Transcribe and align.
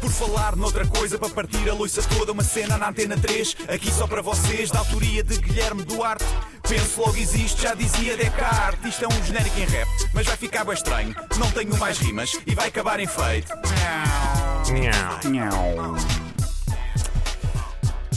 Por 0.00 0.10
falar 0.10 0.56
noutra 0.56 0.86
coisa, 0.86 1.18
para 1.18 1.28
partir 1.28 1.68
a 1.68 1.74
loiça 1.74 2.02
toda, 2.02 2.32
uma 2.32 2.42
cena 2.42 2.78
na 2.78 2.88
antena 2.88 3.16
3, 3.18 3.56
aqui 3.68 3.90
só 3.92 4.06
para 4.06 4.22
vocês, 4.22 4.70
da 4.70 4.78
autoria 4.78 5.22
de 5.22 5.36
Guilherme 5.38 5.84
Duarte. 5.84 6.24
Penso 6.66 7.00
logo 7.00 7.16
existe, 7.16 7.62
já 7.62 7.74
dizia 7.74 8.16
Descartes. 8.16 8.88
Isto 8.88 9.04
é 9.04 9.08
um 9.08 9.24
genérico 9.24 9.58
em 9.60 9.64
rap, 9.66 9.88
mas 10.14 10.26
vai 10.26 10.36
ficar 10.36 10.64
bem 10.64 10.74
estranho. 10.74 11.14
Não 11.38 11.50
tenho 11.50 11.76
mais 11.78 11.98
rimas 11.98 12.38
e 12.46 12.54
vai 12.54 12.68
acabar 12.68 12.98
em 13.00 13.06
feito. 13.06 13.52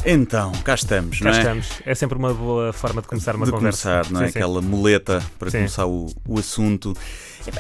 Então, 0.06 0.52
cá 0.64 0.76
estamos, 0.76 1.20
Cá 1.20 1.26
não 1.26 1.32
é? 1.32 1.38
estamos. 1.38 1.68
É 1.86 1.94
sempre 1.94 2.18
uma 2.18 2.34
boa 2.34 2.72
forma 2.72 3.02
de 3.02 3.08
começar 3.08 3.36
uma 3.36 3.46
de 3.46 3.52
conversa. 3.52 3.90
começar, 3.90 4.12
não 4.14 4.22
é? 4.22 4.28
Sim, 4.28 4.32
sim. 4.34 4.40
Aquela 4.40 4.62
muleta 4.62 5.22
para 5.38 5.52
Sim. 5.52 5.58
começar 5.58 5.86
o, 5.86 6.08
o 6.28 6.40
assunto. 6.40 6.96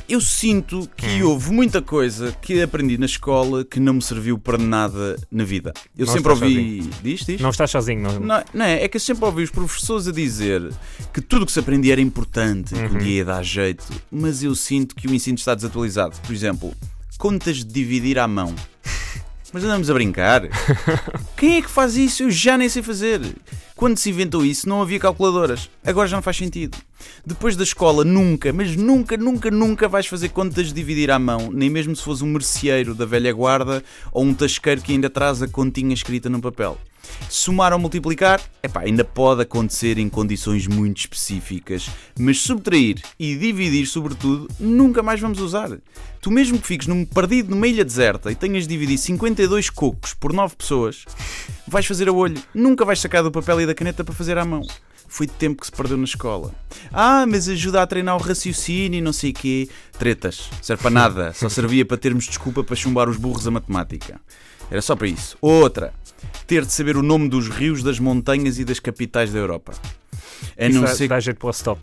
Eu 0.07 0.19
sinto 0.21 0.79
Hum. 0.81 0.87
que 0.97 1.23
houve 1.23 1.51
muita 1.51 1.81
coisa 1.81 2.31
que 2.41 2.61
aprendi 2.61 2.97
na 2.97 3.05
escola 3.05 3.63
que 3.63 3.79
não 3.79 3.93
me 3.93 4.01
serviu 4.01 4.37
para 4.37 4.57
nada 4.57 5.17
na 5.31 5.43
vida. 5.43 5.73
Eu 5.97 6.05
Não 6.05 6.13
sempre 6.13 6.31
ouvi. 6.31 6.89
Diz, 7.03 7.25
diz? 7.25 7.41
Não 7.41 7.49
estás 7.49 7.71
sozinho, 7.71 8.01
não. 8.01 8.19
Não, 8.19 8.43
não 8.53 8.65
é, 8.65 8.83
é 8.83 8.87
que 8.87 8.97
eu 8.97 9.01
sempre 9.01 9.25
ouvi 9.25 9.43
os 9.43 9.51
professores 9.51 10.07
a 10.07 10.11
dizer 10.11 10.61
que 11.13 11.21
tudo 11.21 11.43
o 11.43 11.45
que 11.45 11.51
se 11.51 11.59
aprendia 11.59 11.93
era 11.93 12.01
importante, 12.01 12.73
que 12.73 12.79
Uhum. 12.79 12.95
um 12.95 12.97
dia 12.97 13.15
ia 13.17 13.25
dar 13.25 13.43
jeito, 13.43 13.85
mas 14.11 14.43
eu 14.43 14.53
sinto 14.55 14.95
que 14.95 15.07
o 15.07 15.13
ensino 15.13 15.37
está 15.37 15.55
desatualizado. 15.55 16.15
Por 16.25 16.33
exemplo, 16.33 16.73
contas 17.17 17.57
de 17.57 17.65
dividir 17.65 18.17
à 18.19 18.27
mão. 18.27 18.53
Mas 19.51 19.63
andamos 19.63 19.89
a 19.89 19.93
brincar. 19.95 20.43
Quem 21.35 21.57
é 21.57 21.61
que 21.63 21.69
faz 21.71 21.97
isso? 21.97 22.21
Eu 22.21 22.29
já 22.29 22.55
nem 22.55 22.69
sei 22.69 22.83
fazer. 22.83 23.19
Quando 23.79 23.97
se 23.97 24.09
inventou 24.09 24.45
isso, 24.45 24.67
não 24.67 24.81
havia 24.81 24.99
calculadoras. 24.99 25.69
Agora 25.85 26.05
já 26.05 26.17
não 26.17 26.21
faz 26.21 26.35
sentido. 26.35 26.77
Depois 27.25 27.55
da 27.55 27.63
escola, 27.63 28.03
nunca, 28.03 28.51
mas 28.51 28.75
nunca, 28.75 29.15
nunca, 29.15 29.49
nunca 29.49 29.87
vais 29.87 30.05
fazer 30.05 30.27
contas 30.27 30.67
de 30.67 30.73
dividir 30.73 31.09
à 31.09 31.17
mão. 31.17 31.49
Nem 31.49 31.69
mesmo 31.69 31.95
se 31.95 32.03
fores 32.03 32.21
um 32.21 32.27
merceeiro 32.27 32.93
da 32.93 33.05
velha 33.05 33.31
guarda 33.31 33.81
ou 34.11 34.25
um 34.25 34.33
tasqueiro 34.33 34.81
que 34.81 34.91
ainda 34.91 35.09
traz 35.09 35.41
a 35.41 35.47
continha 35.47 35.93
escrita 35.93 36.29
no 36.29 36.41
papel. 36.41 36.77
Somar 37.29 37.73
ou 37.73 37.79
multiplicar, 37.79 38.41
epá, 38.61 38.81
ainda 38.81 39.03
pode 39.03 39.41
acontecer 39.41 39.97
em 39.97 40.09
condições 40.09 40.67
muito 40.67 40.97
específicas, 40.97 41.89
mas 42.19 42.41
subtrair 42.41 43.01
e 43.17 43.35
dividir, 43.35 43.85
sobretudo, 43.85 44.47
nunca 44.59 45.01
mais 45.01 45.19
vamos 45.19 45.39
usar. 45.39 45.69
Tu 46.21 46.29
mesmo 46.29 46.59
que 46.59 46.67
fiques 46.67 46.87
num 46.87 47.05
perdido 47.05 47.51
numa 47.51 47.67
ilha 47.67 47.85
deserta 47.85 48.31
e 48.31 48.35
tenhas 48.35 48.63
de 48.63 48.69
dividir 48.69 48.97
52 48.97 49.69
cocos 49.69 50.13
por 50.13 50.33
9 50.33 50.55
pessoas, 50.55 51.05
vais 51.69 51.85
fazer 51.85 52.09
a 52.09 52.11
olho, 52.11 52.41
nunca 52.53 52.83
vais 52.83 52.99
sacar 52.99 53.23
do 53.23 53.31
papel 53.31 53.61
e 53.61 53.65
da 53.65 53.73
caneta 53.73 54.03
para 54.03 54.13
fazer 54.13 54.37
à 54.37 54.45
mão. 54.45 54.65
Foi 55.07 55.25
de 55.25 55.33
tempo 55.33 55.61
que 55.61 55.65
se 55.65 55.71
perdeu 55.71 55.97
na 55.97 56.03
escola. 56.03 56.53
Ah, 56.93 57.25
mas 57.27 57.49
ajuda 57.49 57.81
a 57.81 57.87
treinar 57.87 58.15
o 58.15 58.19
raciocínio 58.19 58.99
e 58.99 59.01
não 59.01 59.11
sei 59.11 59.33
quê. 59.33 59.67
Tretas. 59.97 60.49
Serve 60.61 60.83
para 60.83 60.91
nada. 60.91 61.33
Só 61.33 61.49
servia 61.49 61.83
para 61.83 61.97
termos 61.97 62.25
desculpa 62.25 62.63
para 62.63 62.75
chumbar 62.75 63.09
os 63.09 63.17
burros 63.17 63.47
a 63.47 63.51
matemática. 63.51 64.21
Era 64.69 64.81
só 64.81 64.95
para 64.95 65.07
isso. 65.07 65.35
Outra. 65.41 65.93
Ter 66.45 66.63
de 66.63 66.71
saber 66.71 66.95
o 66.95 67.01
nome 67.01 67.27
dos 67.27 67.47
rios, 67.47 67.81
das 67.81 67.97
montanhas 67.97 68.59
e 68.59 68.65
das 68.65 68.79
capitais 68.79 69.31
da 69.33 69.39
Europa. 69.39 69.73
A 70.57 70.67
Isso 70.67 70.75
não 70.79 70.85
dá, 70.85 70.95
ser 70.95 71.07
dá 71.07 71.19
jeito 71.19 71.37
para 71.37 71.47
o 71.47 71.51
stop. 71.51 71.81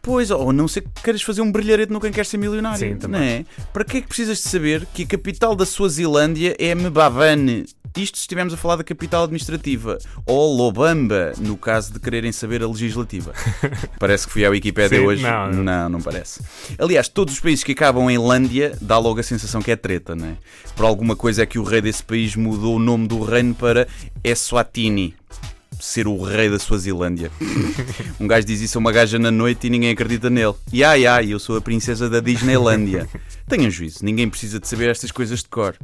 Pois, 0.00 0.30
ou 0.30 0.50
a 0.50 0.52
não 0.52 0.66
ser 0.66 0.80
que 0.80 1.02
queiras 1.02 1.22
fazer 1.22 1.42
um 1.42 1.52
brilharete 1.52 1.92
no 1.92 2.00
Quem 2.00 2.10
Quer 2.10 2.26
Ser 2.26 2.36
Milionário. 2.36 2.78
Sim, 2.78 2.96
também. 2.96 3.20
Não 3.20 3.26
é? 3.26 3.44
Para 3.72 3.84
que 3.84 3.98
é 3.98 4.00
que 4.00 4.08
precisas 4.08 4.38
de 4.38 4.48
saber 4.48 4.86
que 4.92 5.02
a 5.02 5.06
capital 5.06 5.54
da 5.54 5.64
Suazilândia 5.64 6.56
é 6.58 6.74
Mbabane? 6.74 7.66
Isto 7.96 8.16
se 8.16 8.22
estivermos 8.22 8.54
a 8.54 8.56
falar 8.56 8.76
da 8.76 8.84
capital 8.84 9.24
administrativa. 9.24 9.98
Ou 10.24 10.56
Lobamba, 10.56 11.32
no 11.38 11.56
caso 11.56 11.92
de 11.92 12.00
quererem 12.00 12.32
saber 12.32 12.62
a 12.62 12.66
legislativa. 12.66 13.32
Parece 14.00 14.26
que 14.26 14.32
fui 14.32 14.44
à 14.44 14.50
Wikipédia 14.50 14.98
Sim, 14.98 15.04
hoje. 15.04 15.22
não, 15.22 15.52
não. 15.52 15.62
não, 15.62 15.88
não 15.90 16.00
parece. 16.00 16.40
Aliás, 16.78 17.08
todos 17.08 17.34
os 17.34 17.40
países 17.40 17.62
que 17.62 17.72
acabam 17.72 18.10
em 18.10 18.18
Lândia 18.18 18.76
dá 18.80 18.98
logo 18.98 19.20
a 19.20 19.22
sensação 19.22 19.60
que 19.60 19.70
é 19.70 19.76
treta, 19.76 20.14
não 20.16 20.26
é? 20.28 20.36
Por 20.74 20.86
alguma 20.86 21.14
coisa 21.14 21.42
é 21.42 21.46
que 21.46 21.58
o 21.58 21.62
rei 21.62 21.80
desse 21.80 22.02
país 22.02 22.34
mudou 22.34 22.76
o 22.76 22.78
nome 22.78 23.06
do 23.06 23.22
reino 23.22 23.54
para 23.54 23.86
Eswatini. 24.24 25.14
Ser 25.78 26.06
o 26.06 26.22
rei 26.22 26.48
da 26.48 26.58
Suazilândia. 26.58 27.30
Um 28.20 28.26
gajo 28.28 28.46
diz 28.46 28.60
isso 28.60 28.78
a 28.78 28.80
uma 28.80 28.92
gaja 28.92 29.18
na 29.18 29.30
noite 29.32 29.66
e 29.66 29.70
ninguém 29.70 29.90
acredita 29.90 30.30
nele. 30.30 30.54
E 30.72 30.84
ai 30.84 31.06
ai, 31.06 31.32
eu 31.32 31.38
sou 31.40 31.56
a 31.56 31.60
princesa 31.60 32.08
da 32.08 32.20
Disneylândia. 32.20 33.08
Tenham 33.48 33.70
juízo, 33.70 34.04
ninguém 34.04 34.28
precisa 34.28 34.60
de 34.60 34.68
saber 34.68 34.88
estas 34.90 35.10
coisas 35.10 35.40
de 35.40 35.48
cor. 35.48 35.74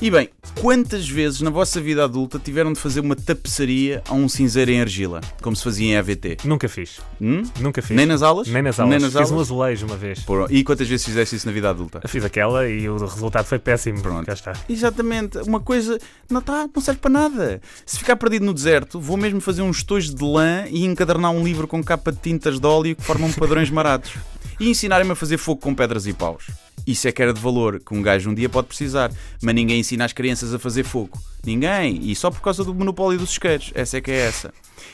E 0.00 0.10
bem, 0.10 0.28
quantas 0.60 1.08
vezes 1.08 1.40
na 1.40 1.50
vossa 1.50 1.80
vida 1.80 2.04
adulta 2.04 2.38
tiveram 2.38 2.72
de 2.72 2.78
fazer 2.78 3.00
uma 3.00 3.16
tapeçaria 3.16 4.02
a 4.08 4.14
um 4.14 4.28
cinzeiro 4.28 4.70
em 4.70 4.80
argila, 4.80 5.20
como 5.42 5.54
se 5.54 5.64
fazia 5.64 5.92
em 5.92 5.96
AVT? 5.96 6.38
Nunca 6.44 6.68
fiz. 6.68 7.00
Hum? 7.20 7.42
Nunca 7.60 7.82
fiz. 7.82 7.96
Nem 7.96 8.06
nas 8.06 8.22
aulas? 8.22 8.48
Nem 8.48 8.62
nas 8.62 8.78
aulas. 8.78 8.90
Nem 8.90 9.10
nas 9.10 9.20
Fiz 9.20 9.30
um 9.30 9.40
azulejo 9.40 9.86
uma 9.86 9.96
vez. 9.96 10.20
Pô, 10.20 10.46
E 10.48 10.64
quantas 10.64 10.88
vezes 10.88 11.04
fizeste 11.04 11.36
isso 11.36 11.46
na 11.46 11.52
vida 11.52 11.68
adulta? 11.70 12.00
Fiz 12.06 12.24
aquela 12.24 12.68
e 12.68 12.88
o 12.88 12.96
resultado 12.96 13.44
foi 13.44 13.58
péssimo. 13.58 14.00
Pronto. 14.00 14.26
Cá 14.26 14.32
está. 14.32 14.52
Exatamente, 14.68 15.38
uma 15.38 15.60
coisa 15.60 15.98
não, 16.30 16.40
tá, 16.40 16.68
não 16.74 16.82
serve 16.82 17.00
para 17.00 17.10
nada. 17.10 17.60
Se 17.84 17.98
ficar 17.98 18.16
perdido 18.16 18.44
no 18.44 18.54
deserto, 18.54 19.00
vou 19.00 19.16
mesmo 19.16 19.40
fazer 19.40 19.62
uns 19.62 19.82
tojos 19.82 20.14
de 20.14 20.24
lã 20.24 20.64
e 20.70 20.84
encadernar 20.84 21.30
um 21.30 21.42
livro 21.44 21.66
com 21.66 21.82
capa 21.82 22.12
de 22.12 22.18
tintas 22.18 22.58
de 22.58 22.66
óleo 22.66 22.96
que 22.96 23.02
formam 23.02 23.30
padrões 23.32 23.70
marados. 23.70 24.12
E 24.58 24.68
ensinarem-me 24.68 25.12
a 25.12 25.16
fazer 25.16 25.38
fogo 25.38 25.60
com 25.60 25.74
pedras 25.74 26.06
e 26.06 26.12
paus. 26.12 26.44
Isso 26.86 27.06
é 27.08 27.12
que 27.12 27.22
era 27.22 27.32
de 27.32 27.40
valor, 27.40 27.80
que 27.80 27.94
um 27.94 28.02
gajo 28.02 28.30
um 28.30 28.34
dia 28.34 28.48
pode 28.48 28.66
precisar. 28.66 29.12
Mas 29.42 29.54
ninguém 29.54 29.80
ensina 29.80 30.04
as 30.04 30.12
crianças 30.12 30.52
a 30.54 30.58
fazer 30.58 30.84
fogo. 30.84 31.18
Ninguém. 31.44 32.00
E 32.10 32.14
só 32.14 32.30
por 32.30 32.40
causa 32.40 32.64
do 32.64 32.74
monopólio 32.74 33.18
dos 33.18 33.30
isqueiros. 33.30 33.70
Essa 33.74 33.98
é 33.98 34.00
que 34.00 34.10
é 34.10 34.18
essa. 34.26 34.52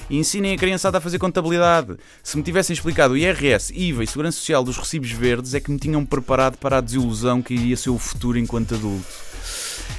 E 0.08 0.18
ensinem 0.18 0.54
a 0.54 0.58
criançada 0.58 0.98
a 0.98 1.00
fazer 1.00 1.18
contabilidade. 1.18 1.96
Se 2.22 2.36
me 2.36 2.42
tivessem 2.42 2.74
explicado 2.74 3.14
o 3.14 3.16
IRS, 3.16 3.72
IVA 3.74 4.04
e 4.04 4.06
Segurança 4.06 4.38
Social 4.38 4.62
dos 4.62 4.76
recibos 4.76 5.10
verdes, 5.10 5.54
é 5.54 5.60
que 5.60 5.70
me 5.70 5.78
tinham 5.78 6.04
preparado 6.04 6.56
para 6.58 6.78
a 6.78 6.80
desilusão 6.80 7.42
que 7.42 7.54
iria 7.54 7.76
ser 7.76 7.90
o 7.90 7.98
futuro 7.98 8.38
enquanto 8.38 8.74
adulto. 8.74 9.06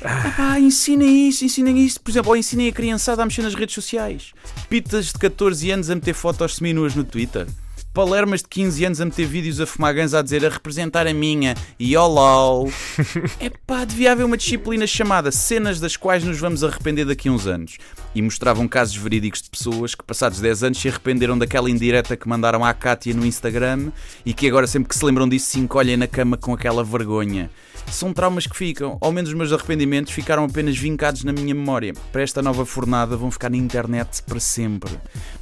Ah, 0.04 0.60
ensinem 0.60 1.28
isso, 1.28 1.44
ensinem 1.44 1.80
isso. 1.80 2.00
Por 2.00 2.12
exemplo, 2.12 2.32
ou 2.32 2.38
ensinem 2.38 2.68
a 2.68 2.72
criançada 2.72 3.22
a 3.22 3.26
mexer 3.26 3.42
nas 3.42 3.56
redes 3.56 3.74
sociais. 3.74 4.34
Pitas 4.70 5.08
de 5.08 5.14
14 5.14 5.72
anos 5.72 5.90
a 5.90 5.96
meter 5.96 6.14
fotos 6.14 6.56
seminuas 6.56 6.96
no 6.96 7.04
Twitter. 7.04 7.48
Palermas 7.98 8.44
de 8.44 8.48
15 8.50 8.86
anos 8.86 9.02
a 9.02 9.06
meter 9.06 9.26
vídeos 9.26 9.60
a 9.60 9.66
fumar 9.66 9.92
ganza 9.92 10.20
a 10.20 10.22
dizer 10.22 10.46
a 10.46 10.50
representar 10.50 11.08
a 11.08 11.14
minha 11.16 11.56
e 11.80 11.98
olá. 11.98 12.70
Epá, 13.42 13.86
devia 13.86 14.12
haver 14.12 14.24
uma 14.24 14.38
disciplina 14.38 14.86
chamada 14.86 15.32
Cenas 15.32 15.80
das 15.80 15.98
quais 15.98 16.24
nos 16.24 16.40
vamos 16.40 16.64
arrepender 16.64 17.06
daqui 17.06 17.28
a 17.28 17.32
uns 17.32 17.48
anos. 17.48 17.80
E 18.14 18.22
mostravam 18.22 18.68
casos 18.68 18.96
verídicos 18.96 19.42
de 19.42 19.50
pessoas 19.50 19.96
que 19.96 20.04
passados 20.04 20.40
10 20.40 20.66
anos 20.66 20.78
se 20.78 20.88
arrependeram 20.88 21.40
daquela 21.40 21.72
indireta 21.72 22.16
que 22.16 22.30
mandaram 22.30 22.64
à 22.64 22.72
Kátia 22.72 23.16
no 23.16 23.26
Instagram 23.26 23.92
e 24.24 24.32
que 24.32 24.48
agora 24.48 24.68
sempre 24.68 24.90
que 24.90 24.96
se 24.96 25.04
lembram 25.04 25.28
disso 25.28 25.48
se 25.50 25.60
encolhem 25.60 25.98
na 25.98 26.06
cama 26.06 26.38
com 26.38 26.54
aquela 26.54 26.84
vergonha. 26.84 27.50
São 27.92 28.14
traumas 28.14 28.46
que 28.46 28.56
ficam, 28.56 28.98
ao 29.00 29.12
menos 29.12 29.32
os 29.32 29.36
meus 29.36 29.52
arrependimentos 29.52 30.14
ficaram 30.14 30.44
apenas 30.44 30.78
vincados 30.78 31.24
na 31.24 31.32
minha 31.32 31.56
memória. 31.56 31.94
Para 32.12 32.22
esta 32.22 32.42
nova 32.42 32.66
fornada 32.66 33.16
vão 33.16 33.32
ficar 33.32 33.50
na 33.50 33.58
internet 33.58 34.22
para 34.24 34.40
sempre. 34.40 34.92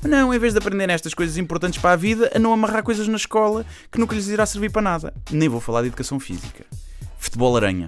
Mas 0.01 0.11
não, 0.11 0.33
em 0.33 0.39
vez 0.39 0.53
de 0.53 0.59
aprenderem 0.59 0.93
estas 0.93 1.13
coisas 1.13 1.37
importantes 1.37 1.81
para 1.81 1.93
a 1.93 1.95
vida, 1.95 2.31
não 2.45 2.53
amarrar 2.53 2.83
coisas 2.83 3.07
na 3.07 3.17
escola 3.17 3.65
que 3.91 3.99
nunca 3.99 4.15
lhes 4.15 4.27
irá 4.27 4.45
servir 4.45 4.69
para 4.71 4.81
nada. 4.81 5.13
Nem 5.31 5.49
vou 5.49 5.59
falar 5.59 5.81
de 5.81 5.87
educação 5.87 6.19
física. 6.19 6.63
Futebol 7.17 7.57
aranha. 7.57 7.87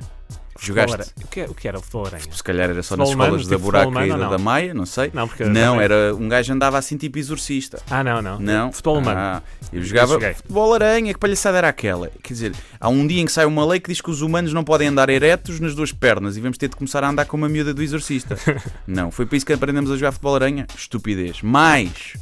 Jogaste? 0.60 0.92
Futebol 0.92 1.06
aranha. 1.14 1.26
O 1.26 1.28
que, 1.28 1.40
é- 1.40 1.46
o 1.46 1.54
que 1.54 1.68
era 1.68 1.78
o 1.78 1.82
futebol 1.82 2.08
aranha? 2.08 2.24
Se 2.32 2.44
calhar 2.44 2.70
era 2.72 2.82
só 2.82 2.96
Futebol 2.96 3.06
nas 3.06 3.14
humano, 3.14 3.38
escolas 3.38 3.48
da 3.48 3.56
tipo 3.58 3.66
Buraca 3.66 4.06
e 4.08 4.30
da? 4.32 4.38
Maia, 4.40 4.74
não 4.74 4.86
sei. 4.88 5.12
Não, 5.14 5.28
porque 5.28 5.44
Não, 5.46 5.80
era 5.80 6.16
um 6.16 6.28
gajo 6.28 6.52
andava 6.52 6.80
assim 6.80 6.98
tipo 6.98 7.20
exorcista. 7.20 7.80
Ah, 7.90 8.04
não, 8.04 8.22
não. 8.24 8.40
Não. 8.40 8.72
Futebol 8.72 8.98
humano. 8.98 9.20
Ah, 9.20 9.44
eu 9.72 9.84
jogava 9.84 10.14
joguei. 10.14 10.34
futebol 10.34 10.74
aranha, 10.74 11.14
que 11.14 11.20
palhaçada 11.20 11.60
era 11.60 11.70
aquela? 11.70 12.10
Quer 12.24 12.34
dizer, 12.34 12.54
há 12.80 12.90
um 12.90 13.06
dia 13.06 13.22
em 13.22 13.26
que 13.28 13.32
sai 13.32 13.46
uma 13.46 13.64
lei 13.68 13.80
que 13.80 13.92
diz 13.92 14.02
que 14.02 14.10
os 14.10 14.22
humanos 14.22 14.52
não 14.52 14.64
podem 14.64 14.88
andar 14.88 15.10
eretos 15.12 15.60
nas 15.60 15.76
duas 15.76 15.92
pernas 15.92 16.38
e 16.38 16.42
vamos 16.42 16.58
ter 16.58 16.70
de 16.70 16.76
começar 16.76 17.04
a 17.04 17.10
andar 17.10 17.26
com 17.26 17.38
uma 17.38 17.48
miúda 17.48 17.72
do 17.72 17.84
exorcista. 17.84 18.36
não, 18.88 19.12
foi 19.12 19.28
para 19.28 19.38
isso 19.38 19.46
que 19.46 19.54
aprendemos 19.54 19.92
a 19.92 19.96
jogar 19.96 20.12
futebol 20.12 20.34
aranha? 20.36 20.66
Estupidez. 20.76 21.42
Mas, 21.44 22.14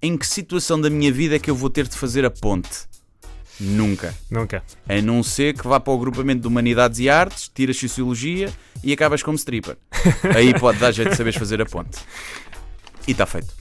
em 0.00 0.16
que 0.16 0.26
situação 0.26 0.80
da 0.80 0.90
minha 0.90 1.12
vida 1.12 1.36
é 1.36 1.38
que 1.38 1.50
eu 1.50 1.54
vou 1.54 1.70
ter 1.70 1.86
de 1.88 1.96
fazer 1.96 2.24
a 2.24 2.30
ponte? 2.30 2.86
Nunca. 3.58 4.14
Nunca. 4.30 4.62
A 4.88 5.00
não 5.00 5.22
ser 5.22 5.54
que 5.54 5.66
vá 5.66 5.80
para 5.80 5.92
o 5.92 5.96
agrupamento 5.96 6.42
de 6.42 6.48
Humanidades 6.48 6.98
e 6.98 7.08
Artes, 7.08 7.50
tiras 7.54 7.78
Sociologia 7.78 8.52
e 8.82 8.92
acabas 8.92 9.22
como 9.22 9.36
stripper. 9.36 9.76
Aí 10.36 10.58
pode 10.58 10.78
dar 10.78 10.92
jeito 10.92 11.10
de 11.10 11.16
saberes 11.16 11.38
fazer 11.38 11.60
a 11.60 11.66
ponte. 11.66 11.98
E 13.08 13.12
está 13.12 13.24
feito. 13.24 13.54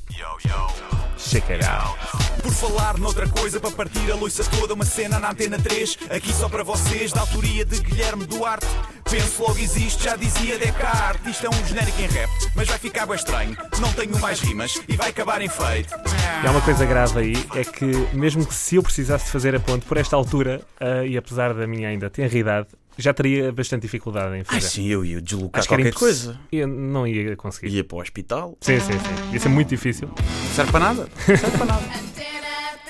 Check 1.18 1.50
it 1.50 1.66
out. 1.66 1.98
Por 2.42 2.52
falar 2.52 2.98
noutra 3.00 3.28
coisa, 3.28 3.60
para 3.60 3.72
partir 3.72 4.12
a 4.12 4.16
loiça 4.16 4.44
toda, 4.44 4.74
uma 4.74 4.86
cena 4.86 5.18
na 5.18 5.32
antena 5.32 5.58
3, 5.58 5.98
aqui 6.10 6.32
só 6.32 6.48
para 6.48 6.64
vocês, 6.64 7.12
da 7.12 7.22
autoria 7.22 7.66
de 7.66 7.80
Guilherme 7.80 8.26
Duarte. 8.26 8.68
Penso 9.16 9.44
logo 9.44 9.58
existe, 9.60 10.04
já 10.04 10.18
dizia 10.18 10.60
Descartes. 10.60 11.26
Isto 11.26 11.46
é 11.46 11.50
um 11.50 11.66
genérico 11.66 12.02
em 12.02 12.08
rap, 12.08 12.30
mas 12.54 12.68
vai 12.68 12.78
ficar 12.78 13.06
bem 13.06 13.16
estranho. 13.16 13.56
Não 13.80 13.94
tenho 13.94 14.20
mais 14.20 14.42
rimas 14.42 14.82
e 14.90 14.98
vai 14.98 15.10
acabar 15.10 15.42
em 15.42 15.48
feito. 15.48 15.96
E 16.44 16.46
há 16.46 16.52
uma 16.52 16.60
coisa 16.60 16.86
grave 16.86 17.18
aí, 17.18 17.46
é 17.56 17.64
que 17.64 17.86
mesmo 18.14 18.46
que 18.46 18.54
se 18.54 18.76
eu 18.76 18.84
precisasse 18.84 19.24
de 19.24 19.32
fazer 19.32 19.56
a 19.56 19.60
ponte 19.62 19.86
por 19.86 19.96
esta 19.96 20.18
altura, 20.18 20.62
ah, 20.82 21.06
e 21.06 21.16
apesar 21.16 21.54
da 21.54 21.66
minha 21.66 21.88
ainda 21.88 22.10
tenra 22.10 22.38
idade, 22.38 22.68
já 22.98 23.14
teria 23.14 23.54
bastante 23.54 23.84
dificuldade 23.84 24.36
em 24.36 24.44
fazer. 24.44 24.60
sim, 24.60 24.88
eu 24.88 25.06
ia 25.06 25.22
deslocar 25.22 25.60
Acho 25.60 25.70
que 25.70 25.74
era 25.76 25.84
qualquer 25.84 25.98
coisa. 25.98 26.38
Eu 26.52 26.68
não 26.68 27.08
ia 27.08 27.38
conseguir. 27.38 27.70
Ia 27.70 27.86
para 27.86 27.96
o 27.96 28.02
hospital. 28.02 28.58
Sim, 28.60 28.82
sim, 28.82 29.00
sim. 29.00 29.32
Ia 29.32 29.40
ser 29.40 29.48
muito 29.48 29.70
difícil. 29.70 30.10
Não 30.10 30.54
serve 30.54 30.74
para 30.74 30.80
nada. 30.82 31.10
Não 31.26 31.38
serve 31.38 31.58
para 31.58 31.66
nada. 31.66 31.86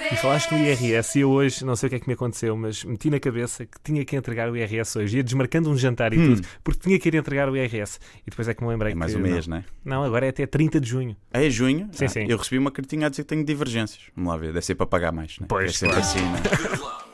Antena 0.05 0.09
3. 0.09 0.11
E 0.11 0.21
falaste 0.21 0.51
no 0.51 0.57
IRS 0.59 1.17
e 1.17 1.21
eu 1.21 1.29
hoje, 1.31 1.65
não 1.65 1.75
sei 1.75 1.87
o 1.87 1.89
que 1.89 1.95
é 1.95 1.99
que 1.99 2.07
me 2.07 2.13
aconteceu, 2.13 2.55
mas 2.55 2.83
meti 2.83 3.09
na 3.09 3.19
cabeça 3.19 3.65
que 3.65 3.77
tinha 3.83 4.03
que 4.05 4.15
entregar 4.15 4.49
o 4.49 4.55
IRS 4.57 4.97
hoje. 4.97 5.17
Ia 5.17 5.23
desmarcando 5.23 5.69
um 5.69 5.77
jantar 5.77 6.13
e 6.13 6.19
Hum. 6.19 6.35
tudo, 6.35 6.47
porque 6.63 6.79
tinha 6.81 6.99
que 6.99 7.07
ir 7.09 7.15
entregar 7.15 7.49
o 7.49 7.55
IRS. 7.57 7.99
E 8.25 8.29
depois 8.29 8.47
é 8.47 8.53
que 8.53 8.63
me 8.63 8.69
lembrei 8.69 8.91
É 8.93 8.95
mais 8.95 9.11
que 9.13 9.17
um 9.17 9.21
mês, 9.21 9.47
não. 9.47 9.57
não 9.57 9.63
é? 9.63 9.65
Não, 9.83 10.03
agora 10.03 10.25
é 10.25 10.29
até 10.29 10.45
30 10.45 10.79
de 10.79 10.87
junho. 10.89 11.15
É 11.31 11.49
junho? 11.49 11.89
Sim, 11.91 12.05
Ah, 12.05 12.09
sim. 12.09 12.25
Eu 12.27 12.37
recebi 12.37 12.57
uma 12.57 12.71
cartinha 12.71 13.07
a 13.07 13.09
dizer 13.09 13.23
que 13.23 13.29
tenho 13.29 13.43
divergências. 13.43 14.03
Vamos 14.15 14.31
lá 14.31 14.37
ver, 14.37 14.47
deve 14.53 14.61
ser 14.65 14.75
para 14.75 14.85
pagar 14.85 15.11
mais, 15.11 15.37
não 15.39 15.45
é? 15.45 15.47
Pois, 15.47 15.65
Deve 15.65 15.77
ser 15.77 15.85
claro. 15.87 16.01
assim, 16.01 16.19
não 16.21 16.35
é? 16.91 16.95